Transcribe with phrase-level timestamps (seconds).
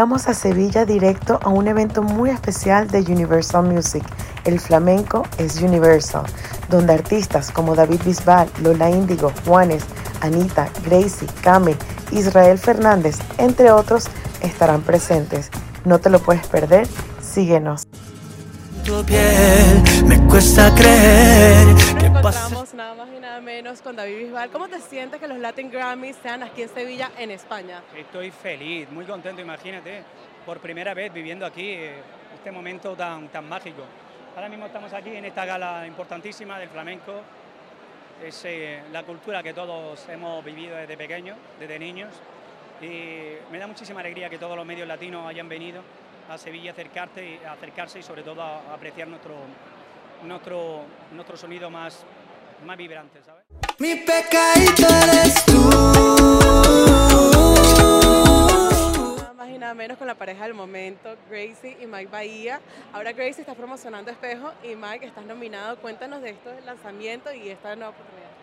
[0.00, 4.02] Vamos a Sevilla directo a un evento muy especial de Universal Music.
[4.46, 6.24] El flamenco es Universal,
[6.70, 9.84] donde artistas como David Bisbal, Lola Índigo, Juanes,
[10.22, 11.76] Anita, Gracie, Kame,
[12.12, 14.06] Israel Fernández, entre otros,
[14.40, 15.50] estarán presentes.
[15.84, 16.88] No te lo puedes perder,
[17.20, 17.86] síguenos.
[20.30, 24.50] Cuesta creer Nos encontramos nada más y nada menos con David Bisbal.
[24.50, 27.82] ¿Cómo te sientes que los Latin Grammys sean aquí en Sevilla, en España?
[27.96, 30.04] Estoy feliz, muy contento, imagínate,
[30.46, 31.94] por primera vez viviendo aquí eh,
[32.34, 33.82] este momento tan, tan mágico.
[34.36, 37.22] Ahora mismo estamos aquí en esta gala importantísima del flamenco.
[38.24, 42.14] Es eh, la cultura que todos hemos vivido desde pequeños, desde niños.
[42.80, 45.82] Y me da muchísima alegría que todos los medios latinos hayan venido
[46.28, 49.34] a Sevilla a acercarte, a acercarse y sobre todo a, apreciar nuestro,
[50.24, 52.04] nuestro, nuestro sonido más,
[52.64, 53.20] más vibrante.
[53.24, 53.44] ¿sabes?
[53.78, 55.70] Mi pecadito eres tú.
[59.16, 62.60] Nada más y nada menos con la pareja del momento, Gracie y Mike Bahía.
[62.92, 65.76] Ahora Gracie está promocionando Espejo y Mike estás nominado.
[65.78, 68.39] Cuéntanos de esto del lanzamiento y esta nueva oportunidad.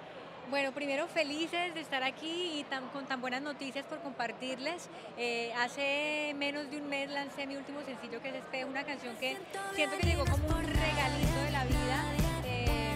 [0.49, 4.87] Bueno, primero felices de estar aquí y tan- con tan buenas noticias por compartirles.
[5.17, 9.13] Eh, hace menos de un mes lancé mi último sencillo que es Espejo, una canción
[9.17, 9.37] que
[9.75, 12.03] siento que llegó como un regalito de la vida.
[12.45, 12.93] Eh,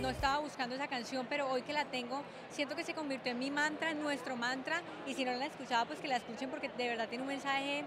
[0.00, 3.38] no estaba buscando esa canción, pero hoy que la tengo, siento que se convirtió en
[3.40, 4.80] mi mantra, en nuestro mantra.
[5.04, 7.28] Y si no la han escuchado, pues que la escuchen porque de verdad tiene un
[7.28, 7.84] mensaje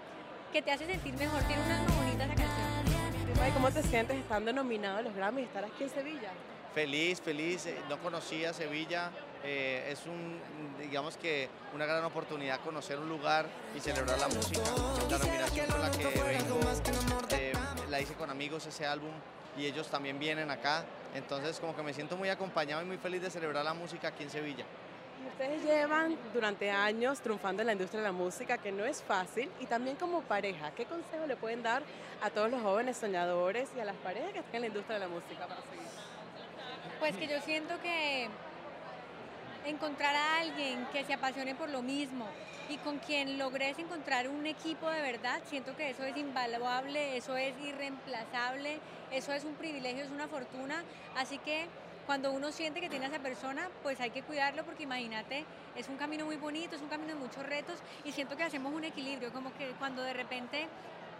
[0.52, 1.42] que te hace sentir mejor.
[1.44, 2.76] Tiene una alma bonita esa canción.
[3.54, 6.32] ¿cómo te sientes estando nominado a los Grammys y estar aquí en Sevilla?
[6.76, 9.10] Feliz, feliz, eh, no conocía Sevilla,
[9.46, 10.38] eh, es un,
[10.78, 14.60] digamos que una gran oportunidad conocer un lugar y celebrar la música.
[15.10, 16.60] La nominación con la que vengo,
[17.32, 17.54] eh,
[17.90, 19.14] la hice con amigos ese álbum
[19.58, 23.22] y ellos también vienen acá, entonces como que me siento muy acompañado y muy feliz
[23.22, 24.66] de celebrar la música aquí en Sevilla.
[25.32, 29.50] Ustedes llevan durante años triunfando en la industria de la música, que no es fácil,
[29.62, 31.84] y también como pareja, ¿qué consejo le pueden dar
[32.22, 35.06] a todos los jóvenes soñadores y a las parejas que están en la industria de
[35.06, 36.05] la música para seguir?
[37.06, 38.28] Pues que yo siento que
[39.68, 42.26] encontrar a alguien que se apasione por lo mismo
[42.68, 47.38] y con quien logres encontrar un equipo de verdad, siento que eso es invaluable, eso
[47.38, 48.80] es irreemplazable,
[49.12, 50.84] eso es un privilegio, es una fortuna.
[51.16, 51.68] Así que
[52.08, 55.88] cuando uno siente que tiene a esa persona, pues hay que cuidarlo porque imagínate, es
[55.90, 58.84] un camino muy bonito, es un camino de muchos retos y siento que hacemos un
[58.84, 60.66] equilibrio, como que cuando de repente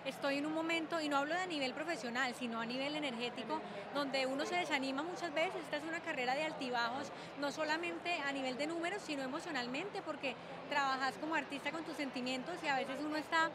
[0.06, 3.60] estoy en un momento, y no hablo de a nivel profesional, sino a nivel energético,
[3.94, 5.56] donde uno se desanima muchas veces.
[5.64, 10.36] Esta es una carrera de altibajos, no solamente a nivel de números, sino emocionalmente, porque
[10.70, 13.50] trabajas como artista con tus sentimientos y a veces uno está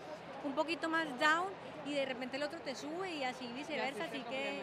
[0.44, 1.48] un poquito más down
[1.86, 4.04] y de repente el otro te sube y así viceversa.
[4.04, 4.62] Así que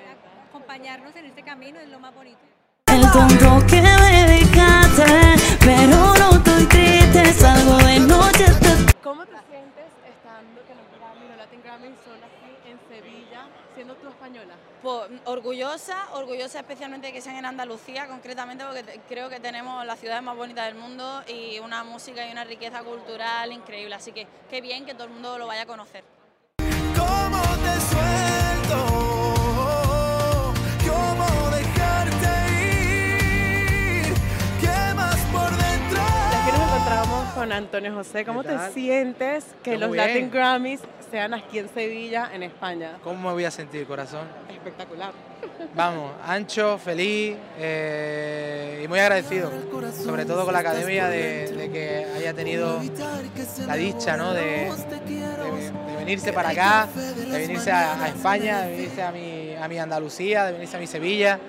[0.49, 2.39] acompañarnos en este camino es lo más bonito.
[2.87, 5.05] El tonto que me dejaste,
[5.59, 8.45] pero no estoy triste, salgo de noche.
[9.03, 10.96] ¿Cómo te sientes estando que los
[11.57, 14.53] Latin Grammys son aquí en Sevilla, siendo tú española?
[14.81, 19.95] Pues, orgullosa, orgullosa especialmente de que sean en Andalucía, concretamente porque creo que tenemos la
[19.95, 23.95] ciudad más bonita del mundo y una música y una riqueza cultural increíble.
[23.95, 26.03] Así que qué bien que todo el mundo lo vaya a conocer.
[26.95, 28.85] ¿Cómo te suelto?
[30.85, 32.27] ¿Cómo dejarte
[34.03, 34.13] ir?
[34.59, 36.01] ¿Qué más por dentro?
[36.31, 38.25] Y aquí nos encontramos con Antonio José.
[38.25, 40.29] ¿Cómo ¿Qué te sientes que los Latin.
[40.29, 42.97] Grammys sean aquí en Sevilla, en España?
[43.03, 44.27] ¿Cómo me voy a sentir, corazón?
[44.49, 45.11] Espectacular.
[45.75, 49.51] Vamos, ancho, feliz eh, y muy agradecido,
[50.03, 52.79] sobre todo con la academia de, de que haya tenido
[53.67, 54.33] la dicha ¿no?
[54.33, 59.55] de, de- de venirse para acá, de venirse a, a España, de venirse a mi,
[59.55, 61.39] a mi Andalucía, de venirse a mi Sevilla,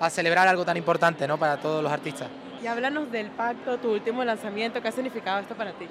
[0.00, 1.38] a celebrar algo tan importante ¿no?
[1.38, 2.28] para todos los artistas.
[2.62, 4.82] Y háblanos del pacto, tu último lanzamiento.
[4.82, 5.86] ¿Qué ha significado esto para ti?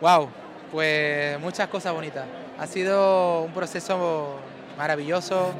[0.00, 0.28] Wow,
[0.70, 2.24] pues muchas cosas bonitas.
[2.58, 4.36] Ha sido un proceso
[4.78, 5.52] maravilloso,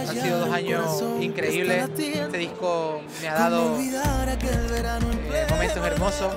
[0.00, 1.82] han sido dos años increíbles.
[2.24, 3.76] Este disco me ha dado
[5.34, 6.34] eh, momentos hermosos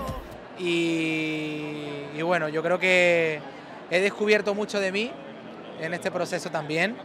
[0.60, 1.74] y,
[2.16, 3.40] y bueno, yo creo que
[3.92, 5.12] he descubierto mucho de mí
[5.80, 6.96] en este proceso también.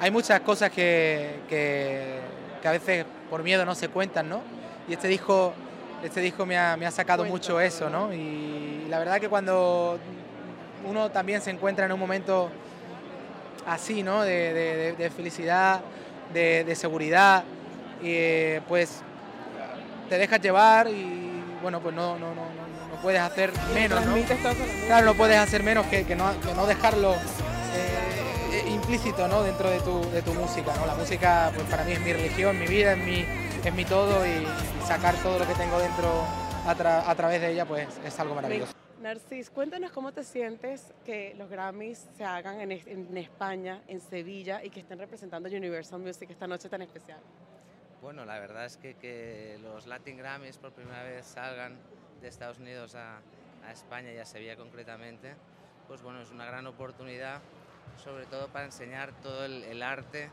[0.00, 2.18] Hay muchas cosas que, que-
[2.62, 4.42] que a veces por miedo no se cuentan, ¿no?
[4.86, 5.54] Y este disco,
[6.02, 8.12] este disco me, ha, me ha sacado Cuenta mucho eso, ¿no?
[8.12, 9.98] Y la verdad que cuando
[10.88, 12.50] uno también se encuentra en un momento
[13.66, 14.22] así, ¿no?
[14.22, 15.80] De, de- de- de felicidad,
[16.32, 17.44] de, de seguridad,
[18.02, 19.02] eh, pues
[20.08, 22.70] te dejas llevar y bueno, pues no, no, no, no-
[23.02, 24.12] puedes hacer menos, ¿no?
[24.86, 27.16] Claro, no puedes hacer menos que, que no, que no dejarlo eh,
[28.52, 29.42] eh, implícito ¿no?
[29.42, 30.72] dentro de tu, de tu música.
[30.78, 30.84] ¿no?
[30.86, 33.24] La música pues para mí es mi religión, mi vida, es mi,
[33.68, 36.08] es mi todo y, y sacar todo lo que tengo dentro
[36.66, 38.72] a, tra- a través de ella pues es algo maravilloso.
[39.00, 44.00] Narcis, cuéntanos cómo te sientes que los Grammys se hagan en, es- en España, en
[44.00, 47.18] Sevilla, y que estén representando Universal Music esta noche tan especial.
[48.02, 51.76] Bueno, la verdad es que, que los Latin Grammys por primera vez salgan
[52.20, 53.20] de Estados Unidos a,
[53.66, 55.34] a España y a Sevilla concretamente,
[55.88, 57.40] pues bueno, es una gran oportunidad,
[58.02, 60.28] sobre todo para enseñar todo el, el arte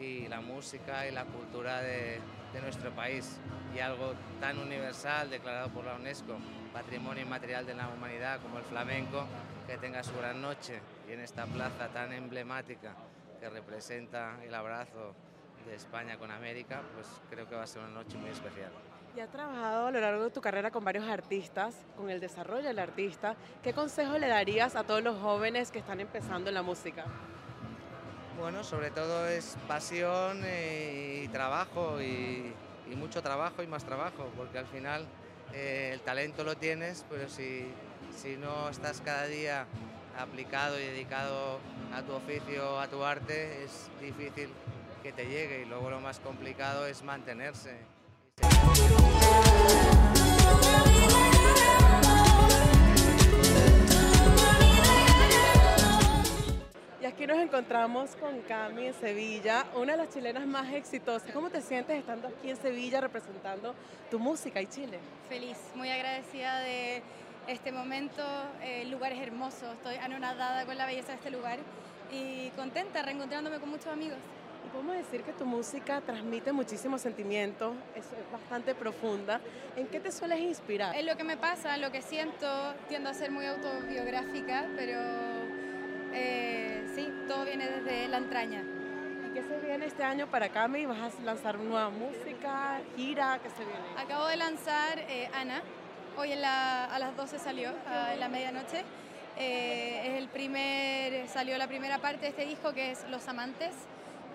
[0.00, 2.18] y la música y la cultura de,
[2.52, 3.38] de nuestro país.
[3.74, 6.36] Y algo tan universal declarado por la UNESCO,
[6.72, 9.24] Patrimonio Inmaterial de la Humanidad como el flamenco,
[9.66, 12.94] que tenga su gran noche y en esta plaza tan emblemática
[13.40, 15.14] que representa el abrazo
[15.66, 18.70] de España con América, pues creo que va a ser una noche muy especial.
[19.16, 22.68] Y has trabajado a lo largo de tu carrera con varios artistas, con el desarrollo
[22.68, 23.34] del artista.
[23.62, 27.04] ¿Qué consejo le darías a todos los jóvenes que están empezando en la música?
[28.40, 32.54] Bueno, sobre todo es pasión eh, y trabajo y,
[32.96, 35.06] mucho trabajo y más trabajo, porque al final
[35.52, 37.66] eh, el talento lo tienes, pero si,
[38.16, 39.66] si no estás cada día
[40.18, 41.60] aplicado y dedicado
[41.94, 44.48] a tu oficio, a tu arte, es difícil
[45.02, 47.76] que te llegue y luego lo más complicado es mantenerse.
[57.50, 61.32] Encontramos con Cami en Sevilla, una de las chilenas más exitosas.
[61.32, 63.74] ¿Cómo te sientes estando aquí en Sevilla representando
[64.08, 65.00] tu música y Chile?
[65.28, 67.02] Feliz, muy agradecida de
[67.48, 68.22] este momento.
[68.62, 71.58] El lugar es hermoso, estoy anonadada con la belleza de este lugar
[72.12, 74.18] y contenta reencontrándome con muchos amigos.
[74.64, 79.40] Y podemos decir que tu música transmite muchísimos sentimientos, es bastante profunda.
[79.74, 80.94] ¿En qué te sueles inspirar?
[80.94, 82.46] Es lo que me pasa, lo que siento,
[82.88, 85.00] tiendo a ser muy autobiográfica, pero
[86.12, 88.62] eh, sí, todo viene desde la entraña.
[89.26, 90.86] ¿Y qué se viene este año para Cami?
[90.86, 93.38] ¿Vas a lanzar nueva música, gira?
[93.42, 93.80] ¿Qué se viene?
[93.98, 95.62] Acabo de lanzar eh, Ana,
[96.16, 98.82] hoy en la- a las 12 salió, a- en la medianoche.
[99.36, 103.72] Eh, es el primer, salió la primera parte de este disco que es Los Amantes,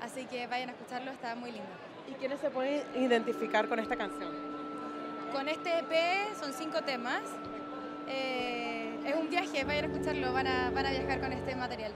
[0.01, 1.67] así que vayan a escucharlo, está muy lindo.
[2.09, 4.31] ¿Y quiénes se pueden identificar con esta canción?
[5.33, 7.21] Con este EP son cinco temas.
[8.07, 8.54] Eh,
[9.41, 11.93] viaje, vayan a escucharlo, van a, van a viajar con este material.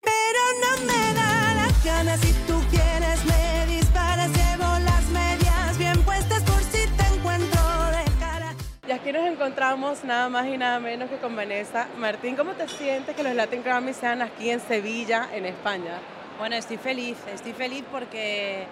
[0.00, 6.02] Pero no me da las ganas si tú quieres me disparas, llevo las medias bien
[6.02, 7.62] puestas por si te encuentro
[7.96, 8.52] de cara.
[8.88, 11.86] Y aquí nos encontramos nada más y nada menos que con Vanessa.
[11.98, 16.00] Martín, ¿cómo te sientes que los Latin Grammys sean aquí en Sevilla, en España?
[16.38, 18.66] Bueno, estoy feliz, estoy feliz porque,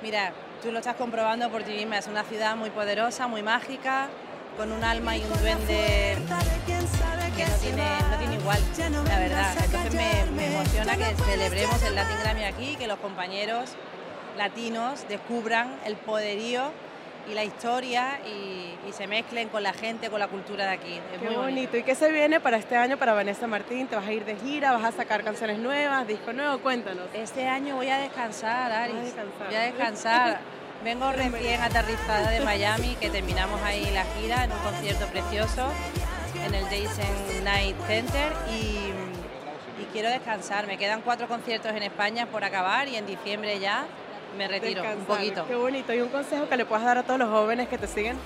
[0.00, 0.32] mira,
[0.62, 4.08] tú lo estás comprobando por ti misma, es una ciudad muy poderosa, muy mágica,
[4.56, 6.16] con un alma y un duende
[7.36, 8.58] que no tiene, no tiene igual,
[9.08, 9.54] la verdad.
[9.64, 13.70] Entonces me, me emociona que celebremos el Latin Grammy aquí, que los compañeros
[14.36, 16.72] latinos descubran el poderío
[17.30, 21.00] y la historia y, y se mezclen con la gente, con la cultura de aquí.
[21.14, 21.76] Es Qué muy bonito.
[21.76, 23.86] ¿Y qué se viene para este año para Vanessa Martín?
[23.86, 24.72] ¿Te vas a ir de gira?
[24.72, 26.06] ¿Vas a sacar canciones nuevas?
[26.06, 26.58] ¿Disco nuevo?
[26.58, 27.06] Cuéntanos.
[27.14, 28.94] Este año voy a descansar, Aris.
[28.94, 29.46] Vas a descansar.
[29.46, 30.40] Voy a descansar.
[30.82, 35.68] Vengo recién aterrizada de Miami, que terminamos ahí la gira en un concierto precioso
[36.46, 38.92] en el Jason Night Center y,
[39.82, 40.66] y quiero descansar.
[40.66, 43.84] Me quedan cuatro conciertos en España por acabar y en diciembre ya
[44.38, 45.46] me retiro un poquito.
[45.46, 45.92] Qué bonito.
[45.92, 48.16] ¿Y un consejo que le puedas dar a todos los jóvenes que te siguen?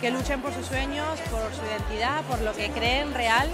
[0.00, 3.48] Que luchen por sus sueños, por su identidad, por lo que creen real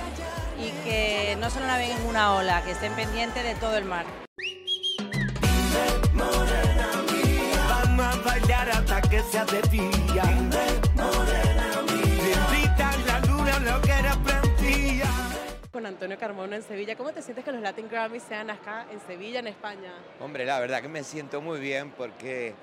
[0.59, 4.07] y que no solo naveguen en una ola, que estén pendientes de todo el mar.
[8.59, 10.25] Bailar hasta que sea de día.
[11.87, 15.07] Bendita la luna, lo que era prendía.
[15.71, 16.97] Con Antonio Carmona en Sevilla.
[16.97, 19.93] ¿Cómo te sientes que los Latin Grammys sean acá en Sevilla, en España?
[20.19, 22.55] Hombre, la verdad que me siento muy bien porque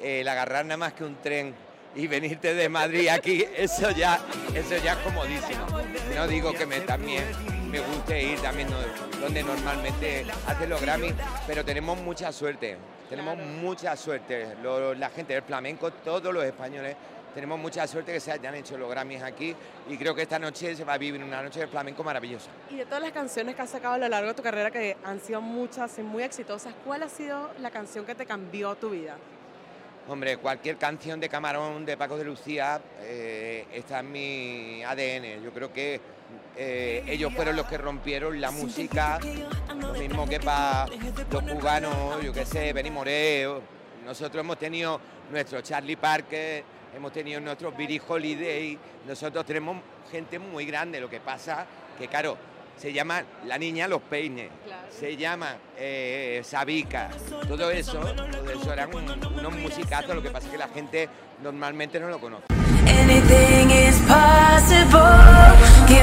[0.00, 1.52] el agarrar nada más que un tren
[1.96, 4.20] y venirte de Madrid aquí, eso ya,
[4.54, 5.66] eso ya es comodísimo.
[6.14, 7.24] No digo que me también
[7.68, 8.68] me guste ir también
[9.20, 11.12] donde normalmente hacen los Grammy,
[11.46, 12.76] pero tenemos mucha suerte,
[13.10, 14.54] tenemos mucha suerte.
[14.62, 16.96] Lo- la gente del flamenco, todos los españoles,
[17.34, 19.54] tenemos mucha suerte que se hayan hecho los Grammys aquí
[19.88, 22.50] y creo que esta noche se va a vivir una noche de flamenco maravillosa.
[22.70, 24.96] Y de todas las canciones que has sacado a lo largo de tu carrera, que
[25.04, 28.90] han sido muchas y muy exitosas, ¿cuál ha sido la canción que te cambió tu
[28.90, 29.16] vida?
[30.08, 35.40] Hombre, cualquier canción de Camarón, de Paco de Lucía, eh, está en mi ADN.
[35.44, 36.00] Yo creo que
[36.56, 39.20] eh, ellos fueron los que rompieron la música,
[39.92, 40.86] lo mismo que para
[41.30, 43.62] los cubanos, yo qué sé, Benny Moreo.
[44.04, 46.64] Nosotros hemos tenido nuestro Charlie Parker,
[46.96, 48.78] hemos tenido nuestro Billie Holiday.
[49.06, 49.78] Nosotros tenemos
[50.10, 51.00] gente muy grande.
[51.00, 51.66] Lo que pasa
[51.98, 52.36] que, claro,
[52.76, 54.48] se llama La Niña Los Peines,
[54.90, 57.10] se llama eh, Sabica,
[57.46, 61.08] todo eso, todo eso eran un- unos musicazos, lo que pasa es que la gente
[61.42, 62.44] normalmente no lo conoce.
[62.86, 65.00] Anything is possible.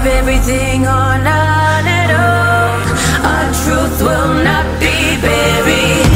[0.08, 2.47] everything or none at all.
[3.28, 6.12] Our truth will not be buried.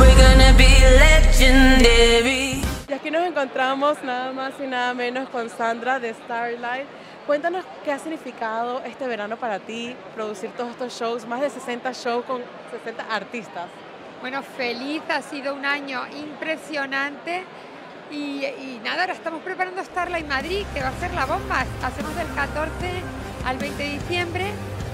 [0.00, 2.60] We're gonna be legendary.
[2.88, 6.86] Y aquí nos encontramos nada más y nada menos con Sandra de Starlight.
[7.24, 11.92] Cuéntanos qué ha significado este verano para ti, producir todos estos shows, más de 60
[11.92, 12.42] shows con
[12.72, 13.66] 60 artistas.
[14.20, 17.44] Bueno, feliz, ha sido un año impresionante
[18.10, 21.64] y, y nada, ahora estamos preparando Starlight Madrid, que va a ser la bomba.
[21.84, 22.70] Hacemos del 14
[23.44, 24.46] al 20 de diciembre,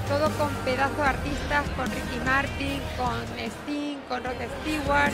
[0.09, 5.13] todo con pedazos de artistas, con Ricky Martin, con Sting, con Rod Stewart,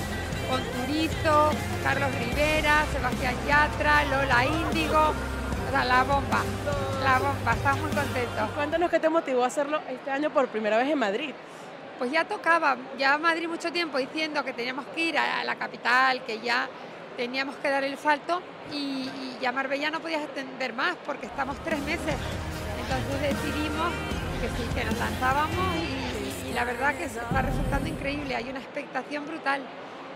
[0.50, 1.50] con Turizo,
[1.82, 5.12] Carlos Rivera, Sebastián Yatra, Lola Índigo,
[5.68, 6.42] o sea, la bomba,
[7.04, 8.50] la bomba, estamos muy contentos.
[8.54, 11.34] Cuéntanos qué te motivó a hacerlo este año por primera vez en Madrid.
[11.98, 16.22] Pues ya tocaba, ya Madrid mucho tiempo diciendo que teníamos que ir a la capital,
[16.24, 16.68] que ya
[17.16, 18.40] teníamos que dar el salto
[18.72, 22.14] y, y ya Marbella no podías extender más porque estamos tres meses.
[22.90, 23.92] Entonces decidimos
[24.40, 28.48] que sí, que nos lanzábamos y, y la verdad que se está resultando increíble, hay
[28.48, 29.60] una expectación brutal.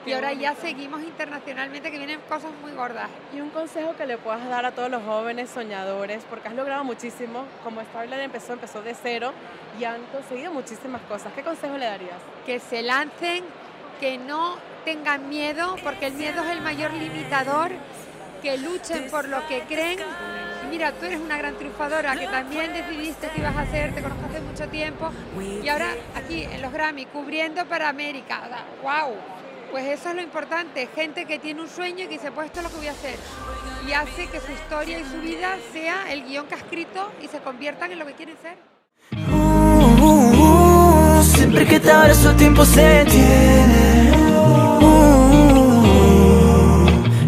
[0.05, 3.09] Y ahora ya seguimos internacionalmente que vienen cosas muy gordas.
[3.33, 6.83] Y un consejo que le puedas dar a todos los jóvenes soñadores, porque has logrado
[6.83, 9.33] muchísimo, como Starlight empezó, empezó de cero
[9.79, 11.33] y han conseguido muchísimas cosas.
[11.35, 12.19] ¿Qué consejo le darías?
[12.45, 13.45] que se lancen,
[14.01, 17.71] que no tengan miedo, porque el miedo es el mayor limitador,
[18.43, 20.01] que luchen por lo que creen.
[20.73, 24.25] Mira, tú eres una gran triunfadora que también decidiste que ibas a hacer, te conozco
[24.25, 25.11] hace mucho tiempo,
[25.63, 28.41] y ahora aquí en los Grammy, cubriendo para América.
[28.83, 29.15] ¡Wow!
[29.71, 32.61] Pues eso es lo importante, gente que tiene un sueño y que dice, pues esto
[32.61, 33.19] es lo que voy a hacer.
[33.87, 37.29] Y hace que su historia y su vida sea el guion que ha escrito y
[37.29, 38.57] se conviertan en lo que quieren ser.
[39.31, 44.13] Uh, siempre que te abrazo el tiempo se detiene.
[44.81, 45.19] Uh,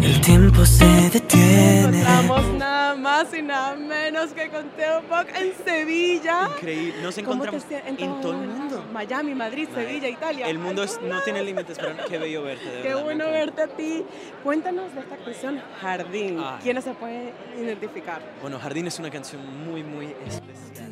[0.01, 2.01] el tiempo se detiene.
[2.01, 2.74] Encontramos nada
[3.23, 6.49] más y nada menos que con Teo Bock en Sevilla.
[6.57, 7.01] Increíble.
[7.01, 8.85] Nos ¿Cómo te encontramos en todo el mundo.
[8.91, 10.47] Miami, Madrid, Sevilla, Italia.
[10.47, 12.65] El mundo es- no tiene límites, pero qué bello verte.
[12.65, 14.03] de Qué verdad, bueno verte a ti.
[14.43, 16.41] Cuéntanos de esta canción Jardín.
[16.43, 16.59] Ay.
[16.61, 18.21] ¿Quiénes se pueden identificar?
[18.41, 20.84] Bueno, Jardín es una canción muy, muy especial.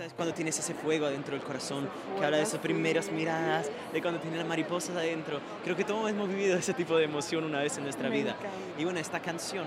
[0.00, 0.14] ¿Sabes?
[0.14, 1.86] Cuando tienes ese fuego adentro del corazón,
[2.18, 5.40] que habla de esas primeras miradas, de cuando tienes las mariposas adentro.
[5.62, 8.30] Creo que todos hemos vivido ese tipo de emoción una vez en nuestra Me vida.
[8.30, 8.48] encanta.
[8.78, 9.66] Y bueno, esta canción,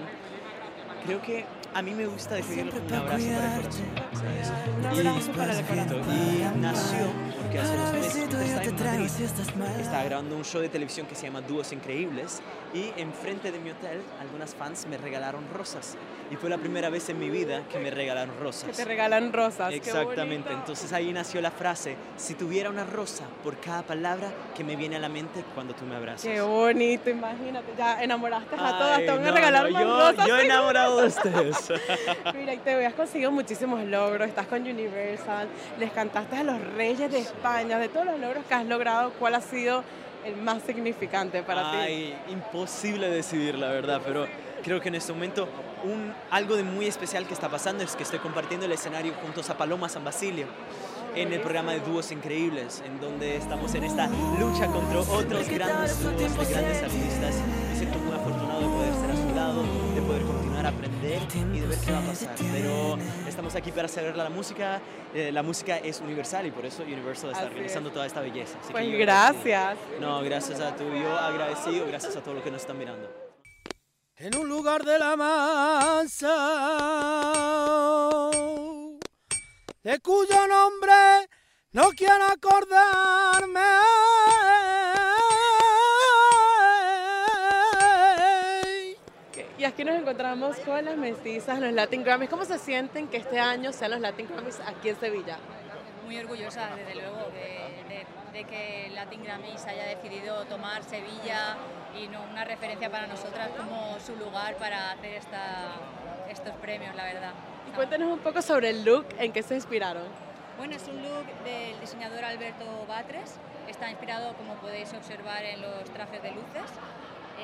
[1.05, 3.85] creo que a mí me gusta definirlo como un abrazo para el corazón.
[4.13, 4.51] ¿sabes?
[4.77, 6.01] Un Y- abrazo para el corazón.
[6.09, 6.97] Y nació
[7.41, 9.79] porque hace dos meses está en Madrid.
[9.81, 12.41] Estaba grabando un show de televisión que se llama Dúos Increíbles
[12.73, 15.95] y enfrente de mi hotel algunas fans me regalaron rosas.
[16.31, 18.69] Y fue la primera vez en mi vida que me regalaron rosas.
[18.69, 19.69] Que te regalan rosas.
[19.69, 20.51] qué Exactamente, bonito.
[20.51, 24.95] entonces ahí nació la frase, si tuviera una rosa por cada palabra que me viene
[24.95, 26.23] a la mente cuando tú me abrazas.
[26.23, 27.73] Qué bonito, imagínate.
[27.77, 30.27] Ya enamoraste a todas, te van a regalar no, yo, rosas.
[30.27, 31.62] yo he enamorado de ustedes.
[32.33, 35.47] Mira, y te has conseguido muchísimos logros, estás con Universal,
[35.79, 39.35] les cantaste a los reyes de España, de todos los logros que has logrado, ¿cuál
[39.35, 39.83] ha sido
[40.25, 41.77] el más significante para ti?
[41.77, 44.27] Ay, imposible decidir la verdad, pero
[44.63, 45.47] creo que en este momento
[45.83, 49.49] un, algo de muy especial que está pasando es que estoy compartiendo el escenario juntos
[49.49, 50.47] a Paloma San Basilio
[51.15, 54.07] en el programa de Dúos Increíbles, en donde estamos en esta
[54.39, 57.35] lucha contra otros grandes dúos de grandes artistas.
[57.77, 58.52] Siento muy afortunado
[60.69, 61.21] aprender
[61.53, 62.35] y de ver qué va a pasar.
[62.51, 64.81] Pero estamos aquí para celebrar la música.
[65.13, 67.93] Eh, la música es universal y por eso Universal está Así organizando es.
[67.93, 68.57] toda esta belleza.
[68.61, 69.77] Así Pues gracias.
[69.99, 73.09] no, gracias a tú, yo agradecido, gracias a todos los que nos están mirando.
[74.15, 76.29] en un lugar de la mansa,
[79.83, 80.93] de cuyo nombre
[81.73, 83.59] no quiero acordarme.
[89.63, 92.29] Y aquí nos encontramos con las mestizas, los Latin Grammys.
[92.29, 95.37] ¿Cómo se sienten que este año sean los Latin Grammys aquí en Sevilla?
[96.03, 101.55] Muy orgullosa, desde luego, de, de- de que Latin Grammys haya decidido tomar Sevilla
[101.97, 105.75] y no una referencia para nosotras como su lugar para hacer esta,
[106.29, 107.31] estos premios, la verdad.
[107.69, 110.03] Y cuéntanos un poco sobre el look, en qué se inspiraron.
[110.57, 113.37] Bueno, es un look del diseñador Alberto Batres.
[113.69, 116.69] Está inspirado, como podéis observar, en los trajes de luces.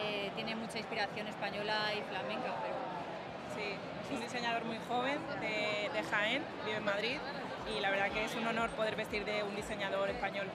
[0.03, 2.75] Eh, tiene mucha inspiración española y flamenca, pero
[3.55, 3.75] Sí,
[4.05, 7.17] es un diseñador muy joven de, de Jaén, vive en Madrid
[7.75, 10.47] y la verdad que es un honor poder vestir de un diseñador español.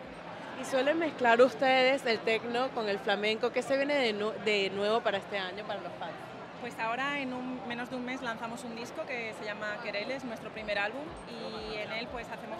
[0.60, 3.50] Y suelen mezclar ustedes el tecno con el flamenco.
[3.50, 6.12] ¿Qué se viene de, nu- de nuevo para este año, para los fans?
[6.60, 10.22] Pues ahora en un- menos de un mes lanzamos un disco que se llama Quereles,
[10.24, 12.58] nuestro primer álbum y en él pues hacemos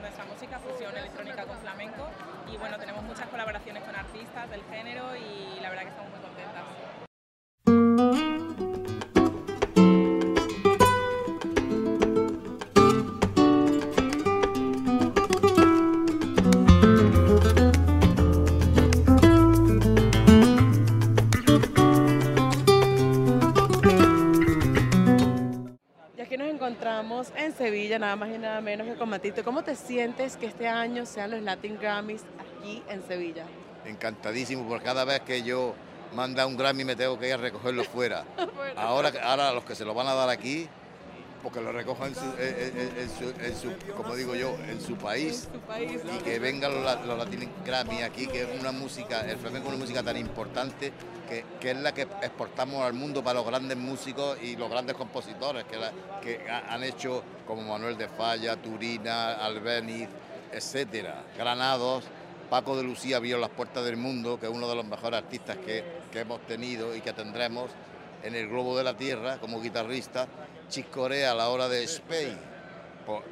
[0.00, 1.83] nuestra música, fusión electrónica con flamenco
[2.52, 6.20] y bueno, tenemos muchas colaboraciones con artistas del género y la verdad que estamos muy
[6.20, 6.83] contentas.
[28.14, 29.42] Nada más y nada menos que con Matito.
[29.42, 33.44] ¿Cómo te sientes que este año sean los Latin Grammys aquí en Sevilla?
[33.84, 35.74] Encantadísimo, porque cada vez que yo
[36.14, 38.24] manda un Grammy me tengo que ir a recogerlo fuera.
[38.76, 40.68] Ahora, ahora los que se lo van a dar aquí,
[41.44, 44.80] porque lo recojan en su, en- en- en su- en su- como digo yo, en
[44.80, 45.46] su país.
[46.20, 49.74] Y que vengan los, los Latin Grammy aquí, que es una música, el flamenco es
[49.74, 50.92] una música tan importante
[51.28, 54.96] que, que es la que exportamos al mundo para los grandes músicos y los grandes
[54.96, 60.08] compositores que, la- que ha- han hecho como Manuel de Falla, Turina, Albeniz,
[60.50, 62.04] etcétera, Granados.
[62.48, 65.56] Paco de Lucía vio las puertas del mundo, que es uno de los mejores artistas
[65.58, 65.82] que,
[66.12, 67.70] que hemos tenido y que tendremos
[68.22, 70.26] en el globo de la tierra como guitarrista.
[70.68, 72.36] Chiscorea a la hora de Spain.
[73.06, 73.22] Por-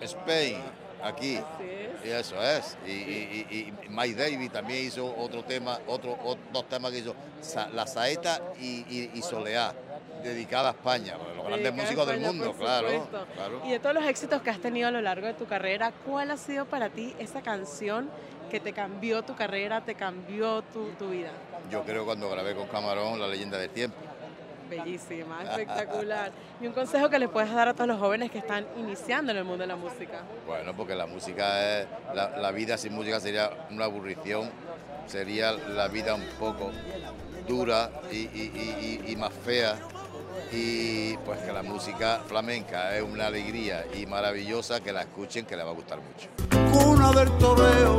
[0.00, 0.58] Spain,
[1.02, 1.40] aquí.
[2.04, 2.78] Y eso es.
[2.86, 6.98] Y, y, y- y Mike Davis también hizo otro tema, otro, o- dos temas que
[6.98, 7.14] hizo,
[7.74, 9.74] La Saeta y, Soleá,
[10.22, 13.62] dedicada a España, los grandes Dedicada músicos del mundo, claro.
[13.64, 16.30] Y de todos los éxitos que has tenido a lo largo de tu carrera, ¿cuál
[16.30, 18.08] ha sido para ti esa canción
[18.50, 21.30] que te cambió tu carrera, te cambió tu, tu vida?
[21.70, 23.96] Yo creo cuando grabé con Camarón La leyenda del tiempo.
[24.68, 26.30] Bellísima, espectacular.
[26.60, 29.38] Y un consejo que le puedes dar a todos los jóvenes que están iniciando en
[29.38, 30.20] el mundo de la música.
[30.46, 34.50] Bueno, porque la música es, la, la vida sin música sería una aburrición,
[35.06, 36.70] sería la vida un poco
[37.46, 39.76] dura y, y- y- y- y más fea.
[40.52, 45.56] Y pues que la música flamenca es una alegría y maravillosa, que la escuchen, que
[45.56, 46.28] les va a gustar mucho.
[46.72, 47.98] Cuna del toreo,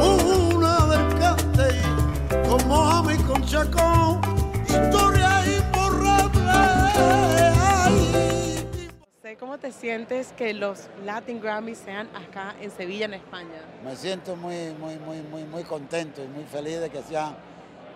[0.00, 1.68] una del cante,
[2.48, 4.20] como ama y con chacón,
[9.38, 13.60] ¿Cómo te sientes que los Latin Grammys sean acá en Sevilla, en España?
[13.84, 17.36] Me siento muy, muy, muy, muy, muy contento y muy feliz de que sean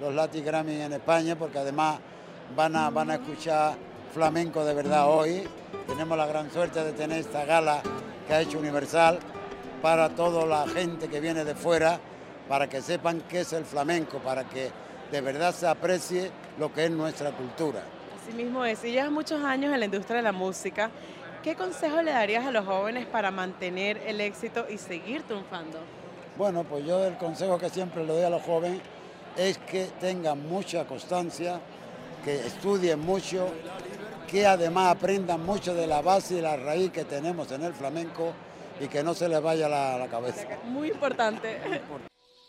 [0.03, 1.99] los Latin Grammy en España, porque además
[2.55, 3.75] van a, van a escuchar
[4.13, 5.49] flamenco de verdad hoy.
[5.87, 7.81] Tenemos la gran suerte de tener esta gala
[8.27, 9.19] que ha hecho Universal
[9.81, 11.99] para toda la gente que viene de fuera,
[12.51, 14.71] para que sepan qué es el flamenco, para que
[15.11, 17.83] de verdad se aprecie lo que es nuestra cultura.
[18.23, 18.85] Así mismo es.
[18.85, 20.91] Y llevas muchos años en la industria de la música.
[21.43, 25.79] ¿Qué consejo le darías a los jóvenes para mantener el éxito y seguir triunfando?
[26.37, 28.81] Bueno, pues yo el consejo que siempre le doy a los jóvenes
[29.39, 31.59] es que tengan mucha constancia,
[32.23, 33.49] que estudien mucho,
[34.31, 38.33] que además aprendan mucho de la base y la raíz que tenemos en el flamenco
[38.79, 40.47] y que no se les vaya la, la cabeza.
[40.65, 41.59] Muy importante.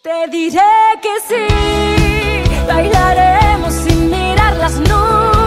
[0.04, 0.60] Te diré
[1.02, 5.41] que sí, bailaremos sin mirar las nubes,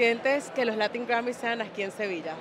[0.00, 2.32] sientes que los Latin Grammys sean aquí en Sevilla?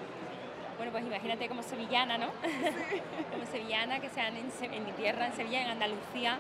[0.78, 2.28] Bueno, pues imagínate como sevillana, ¿no?
[3.32, 6.38] como sevillana, que sean en, mi tierra, en Sevilla, en Andalucía,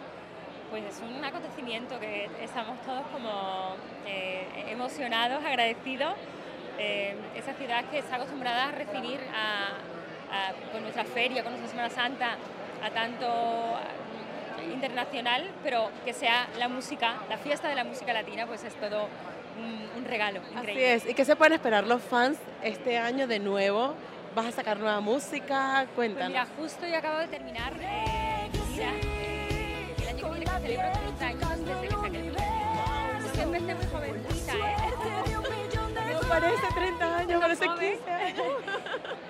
[0.69, 3.75] pues es un acontecimiento que estamos todos como
[4.08, 6.13] eh, emocionados, agradecidos.
[6.77, 9.71] Eh, esa ciudad que está acostumbrada a recibir a,
[10.32, 12.38] a- con nuestra feria, con nuestra Semana Santa,
[12.82, 13.77] a tanto
[14.71, 19.10] internacional, pero que sea la música, la fiesta de la música latina, pues es todo
[19.60, 20.93] un, un regalo Así increíble.
[20.95, 21.06] es.
[21.10, 23.93] ¿Y qué se pueden esperar los fans este año de nuevo?
[24.36, 25.86] ¿Vas a sacar nueva música?
[25.95, 26.30] Pues Cuéntanos.
[26.30, 28.91] mira, justo yo acabo de terminar eh, mi gira.
[29.04, 33.36] eh, el año que viene que celebro 30 años desde que saqué el primer disco.
[33.36, 34.76] Yo empecé muy jovencita, ¿eh?
[36.29, 37.91] Parece 30 años, parece joven.
[37.97, 38.45] 15 años.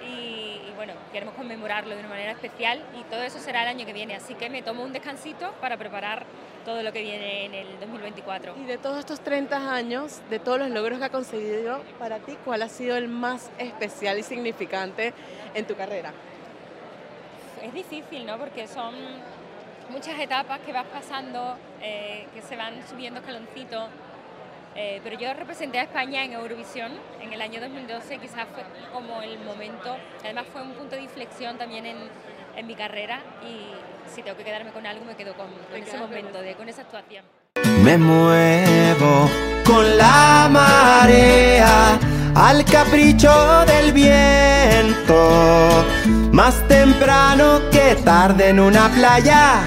[0.02, 3.86] Y, y bueno, queremos conmemorarlo de una manera especial y todo eso será el año
[3.86, 4.16] que viene.
[4.16, 6.26] Así que me tomo un descansito para preparar
[6.66, 8.56] todo lo que viene en el 2024.
[8.58, 12.38] Y de todos estos 30 años, de todos los logros que ha conseguido, para ti,
[12.44, 15.14] ¿cuál ha sido el más especial y significante
[15.54, 16.12] en tu carrera?
[17.62, 18.38] es difícil, ¿no?
[18.38, 18.94] Porque son
[19.90, 23.90] muchas etapas que vas pasando, eh, que se van subiendo escaloncitos.
[24.76, 29.22] Eh, pero yo representé a España en Eurovisión en el año 2012, quizás fue como
[29.22, 31.98] el momento, además fue un punto de inflexión también en,
[32.56, 33.74] en mi carrera y
[34.10, 36.84] si tengo que quedarme con algo me quedo con, con ese momento, de, con esa
[36.84, 37.26] actuación.
[37.84, 39.30] Me muevo
[39.66, 42.00] con la marea
[42.36, 45.86] al capricho del viento.
[46.32, 49.62] Más temprano que tarde en una playa,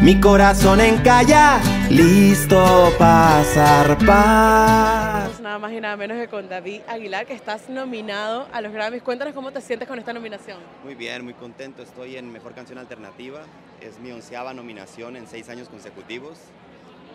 [0.00, 5.30] mi corazón encalla, listo para zarpar.
[5.40, 9.02] Nada más y nada menos que con David Aguilar, que estás nominado a los Grammys.
[9.02, 10.58] Cuéntanos cómo te sientes con esta nominación.
[10.82, 11.82] Muy bien, muy contento.
[11.82, 13.42] Estoy en Mejor Canción Alternativa.
[13.80, 16.38] Es mi onceava nominación en seis años consecutivos.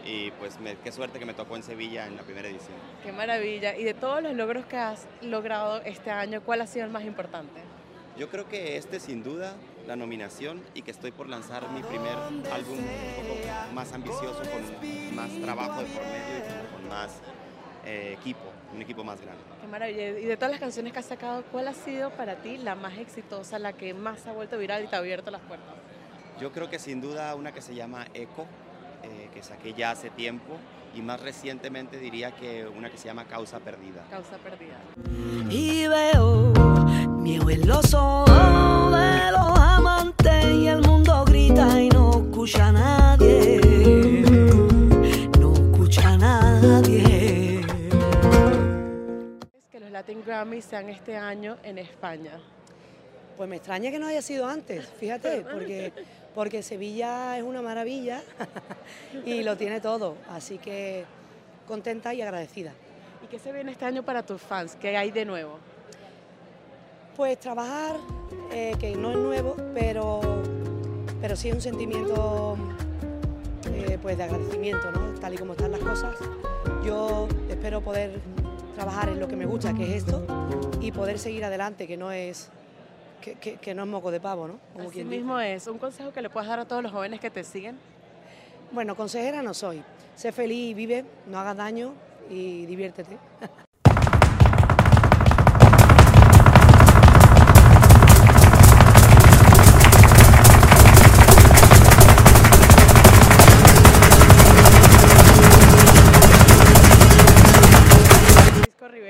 [0.05, 2.71] Y pues me- qué suerte que me tocó en Sevilla en la primera edición.
[3.03, 3.75] Qué maravilla.
[3.75, 7.03] Y de todos los logros que has logrado este año, ¿cuál ha sido el más
[7.03, 7.59] importante?
[8.19, 9.55] Yo creo que este sin duda
[9.87, 12.17] la nominación y que estoy por lanzar mi primer
[12.51, 17.21] álbum un poco más ambicioso, con más trabajo de por medio y con más
[17.85, 18.43] eh, equipo,
[18.75, 19.41] un equipo más grande.
[19.61, 20.19] Qué maravilla.
[20.19, 22.97] Y de todas las canciones que has sacado, ¿cuál ha sido para ti la más
[22.97, 25.73] exitosa, la que más ha vuelto viral y te ha abierto las puertas?
[26.41, 28.47] Yo creo que sin duda una que se llama Eco,
[29.03, 30.57] eh, que saqué ya hace tiempo,
[30.95, 34.05] y más recientemente diría que una que se llama Causa Perdida.
[34.09, 34.79] Causa Perdida.
[35.49, 36.51] Y veo
[37.19, 42.71] miedo en los ojos de los amantes y el mundo grita y no escucha a
[42.71, 43.61] nadie.
[45.39, 47.61] No escucha a nadie.
[47.61, 52.39] Es que los Latin Grammys sean este año en España.
[53.37, 55.93] Pues me extraña que no haya sido antes, fíjate, porque,
[56.35, 58.21] porque Sevilla es una maravilla
[59.25, 61.05] y lo tiene todo, así que
[61.67, 62.73] contenta y agradecida.
[63.23, 64.75] ¿Y qué se viene este año para tus fans?
[64.79, 65.57] ¿Qué hay de nuevo?
[67.15, 67.97] Pues trabajar,
[68.51, 70.21] eh, que no es nuevo, pero,
[71.21, 72.57] pero sí es un sentimiento
[73.73, 75.19] eh, pues de agradecimiento, ¿no?
[75.19, 76.15] tal y como están las cosas.
[76.85, 78.19] Yo espero poder
[78.75, 80.25] trabajar en lo que me gusta, que es esto,
[80.79, 82.49] y poder seguir adelante, que no es
[83.21, 84.59] que, que- que no es moco de pavo, ¿no?
[84.73, 85.17] Como Así quien dice.
[85.19, 85.67] mismo es.
[85.67, 87.77] ¿Un consejo que le puedas dar a todos los jóvenes que te siguen?
[88.71, 89.81] Bueno, consejera no soy.
[90.15, 91.93] Sé feliz, vive, no hagas daño
[92.29, 93.17] y diviértete.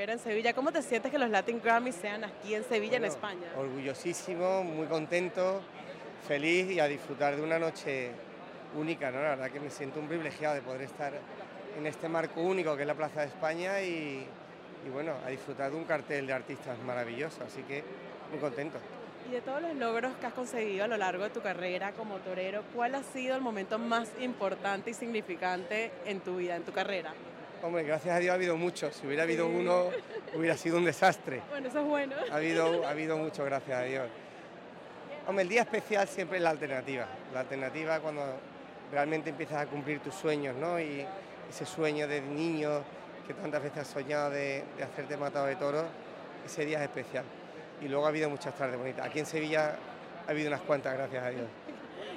[0.10, 0.54] Rivera en Sevilla.
[0.54, 3.48] ¿Cómo te sientes que los Latin Grammys sean aquí en Sevilla, en Bueno, España?
[3.58, 5.62] Orgullosísimo, muy contento,
[6.28, 8.12] feliz y a disfrutar de una noche
[8.76, 9.22] única, ¿no?
[9.22, 11.14] La verdad que me siento un privilegiado de poder estar
[11.78, 14.26] en este marco único que es la Plaza de España y,
[14.86, 17.84] y bueno, a disfrutar de un cartel de artistas maravilloso, así que
[18.32, 18.80] muy contento.
[19.28, 22.18] Y de todos los logros que has conseguido a lo largo de tu carrera como
[22.18, 26.72] torero, ¿cuál ha sido el momento más importante y significante en tu vida, en tu
[26.72, 27.14] carrera?
[27.62, 29.90] Hombre, gracias a Dios ha habido muchos, si hubiera habido uno
[30.34, 31.42] hubiera sido un desastre.
[31.50, 32.16] Bueno, eso es bueno.
[32.32, 34.08] Ha habido, ha habido mucho, gracias a Dios.
[35.28, 37.06] Hombre, el día especial siempre es la alternativa.
[37.34, 38.24] La alternativa cuando
[38.92, 40.80] realmente empiezas a cumplir tus sueños, ¿no?
[40.80, 41.06] Y
[41.50, 42.82] ese sueño de niño
[43.28, 45.86] que tantas veces has soñado de, de hacerte matado de toro,
[46.46, 47.26] ese día es especial.
[47.82, 49.06] Y luego ha habido muchas tardes bonitas.
[49.06, 49.76] Aquí en Sevilla
[50.26, 51.48] ha habido unas cuantas, gracias a Dios.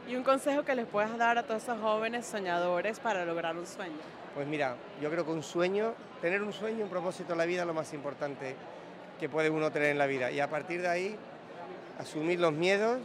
[0.08, 3.66] Y un consejo que les puedas dar a todos esos jóvenes soñadores para lograr un
[3.66, 3.98] sueño.
[4.34, 7.60] Pues mira, yo creo que un sueño, tener un sueño, un propósito en la vida
[7.60, 8.56] es lo más importante
[9.20, 10.30] que puede uno tener en la vida.
[10.30, 11.16] Y a partir de ahí,
[11.98, 12.98] asumir los miedos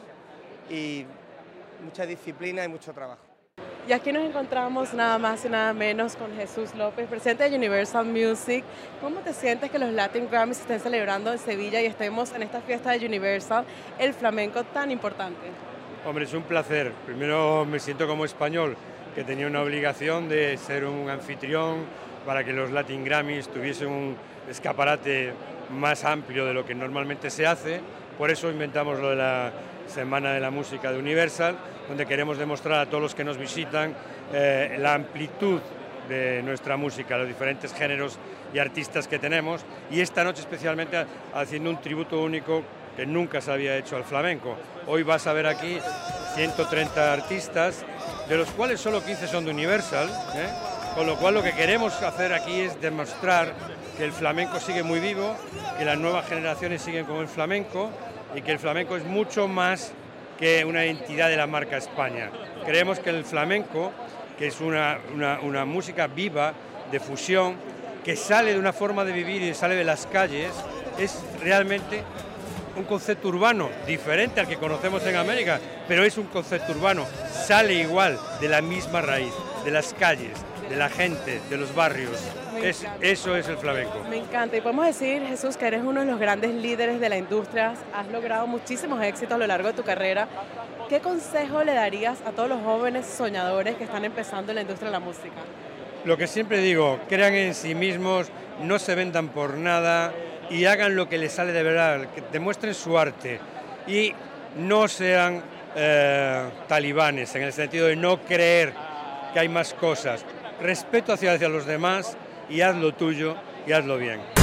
[0.69, 1.05] y
[1.83, 3.21] mucha disciplina y mucho trabajo.
[3.87, 8.05] Y aquí nos encontramos nada más y nada menos con Jesús López, presidente de Universal
[8.05, 8.65] Music.
[8.99, 12.59] ¿Cómo te sientes que los Latin Grammys estén celebrando en Sevilla y estemos en esta
[12.59, 13.63] fiesta de Universal,
[13.97, 15.66] el flamenco tan importante?
[16.07, 16.93] Hombre, es un placer.
[17.05, 18.77] Primero me siento como español,
[19.13, 21.79] que tenía una obligación de ser un anfitrión
[22.25, 24.15] para que los Latin Grammys tuviesen un
[24.49, 25.33] escaparate
[25.69, 27.81] más amplio de lo que normalmente se hace.
[28.17, 29.51] Por eso inventamos lo de la
[29.87, 31.57] Semana de la Música de Universal,
[31.89, 33.93] donde queremos demostrar a todos los que nos visitan
[34.31, 35.59] eh, la amplitud
[36.07, 38.17] de nuestra música, los diferentes géneros
[38.53, 42.63] y artistas que tenemos, y esta noche especialmente haciendo un tributo único
[42.97, 44.57] que nunca se había hecho al flamenco.
[44.87, 45.77] Hoy vas a ver aquí
[46.35, 47.85] 130 artistas,
[48.27, 50.49] de los cuales solo 15 son de Universal, ¿eh?
[50.95, 53.53] con lo cual lo que queremos hacer aquí es demostrar
[53.97, 55.35] que el flamenco sigue muy vivo,
[55.77, 57.89] que las nuevas generaciones siguen con el flamenco
[58.35, 59.91] y que el flamenco es mucho más
[60.37, 62.29] que una entidad de la marca España.
[62.65, 63.91] Creemos que el flamenco,
[64.37, 66.53] que es una, una- una música viva,
[66.91, 67.55] de fusión,
[68.03, 70.51] que sale de una forma de vivir y sale de las calles,
[70.99, 72.03] es realmente
[72.77, 77.73] un concepto urbano diferente al que conocemos en América, pero es un concepto urbano, sale
[77.73, 79.33] igual de la misma raíz,
[79.65, 80.31] de las calles,
[80.69, 82.11] de la gente, de los barrios.
[82.61, 83.99] Es- eso es el flamenco.
[84.09, 84.57] Me encanta.
[84.57, 87.73] Y podemos decir, Jesús, que eres uno de los grandes líderes de la industria.
[87.95, 90.27] Has logrado muchísimos éxitos a lo largo de tu carrera.
[90.89, 94.87] ¿Qué consejo le darías a todos los jóvenes soñadores que están empezando en la industria
[94.87, 95.35] de la música?
[96.05, 98.27] Lo que siempre digo, crean en sí mismos,
[98.63, 100.13] no se vendan por nada
[100.49, 103.39] y hagan lo que les sale de verdad, que demuestren su arte
[103.87, 104.13] y
[104.57, 105.43] no sean
[105.75, 108.73] eh, talibanes en el sentido de no creer
[109.33, 110.25] que hay más cosas.
[110.61, 112.17] Respeto hacia, hacia los demás
[112.49, 114.36] y haz lo tuyo y hazlo bien.